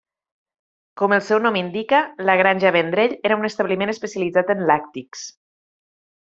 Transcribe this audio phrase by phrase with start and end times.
[1.01, 1.99] Com el seu nom indica,
[2.29, 5.27] la Granja Vendrell era un establiment especialitzat en làctics.